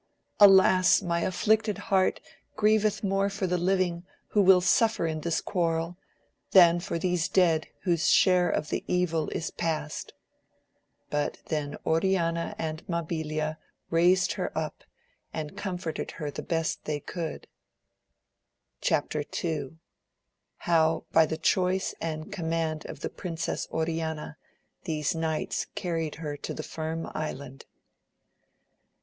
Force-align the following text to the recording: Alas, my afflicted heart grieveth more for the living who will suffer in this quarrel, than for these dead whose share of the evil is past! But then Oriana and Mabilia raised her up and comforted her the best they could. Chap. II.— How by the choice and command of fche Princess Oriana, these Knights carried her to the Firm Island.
Alas, 0.39 1.03
my 1.03 1.19
afflicted 1.19 1.77
heart 1.93 2.21
grieveth 2.55 3.03
more 3.03 3.29
for 3.29 3.45
the 3.45 3.59
living 3.59 4.03
who 4.29 4.41
will 4.41 4.59
suffer 4.59 5.05
in 5.05 5.21
this 5.21 5.39
quarrel, 5.39 5.95
than 6.53 6.79
for 6.79 6.97
these 6.97 7.27
dead 7.29 7.67
whose 7.81 8.09
share 8.09 8.49
of 8.49 8.69
the 8.71 8.83
evil 8.87 9.29
is 9.29 9.51
past! 9.51 10.15
But 11.11 11.37
then 11.49 11.77
Oriana 11.85 12.55
and 12.57 12.81
Mabilia 12.87 13.59
raised 13.91 14.31
her 14.31 14.51
up 14.57 14.83
and 15.33 15.55
comforted 15.55 16.09
her 16.13 16.31
the 16.31 16.41
best 16.41 16.85
they 16.85 16.99
could. 16.99 17.45
Chap. 18.81 19.13
II.— 19.15 19.77
How 20.67 21.03
by 21.11 21.27
the 21.27 21.37
choice 21.37 21.93
and 22.01 22.33
command 22.33 22.87
of 22.87 23.01
fche 23.01 23.15
Princess 23.17 23.67
Oriana, 23.71 24.37
these 24.85 25.13
Knights 25.13 25.67
carried 25.75 26.15
her 26.15 26.35
to 26.37 26.55
the 26.55 26.63
Firm 26.63 27.07
Island. 27.13 27.65